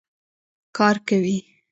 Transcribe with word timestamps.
کار 0.77 0.95
کوي. 1.07 1.37